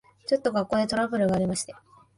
[0.25, 1.75] ちょっと学校でトラブルがありまして。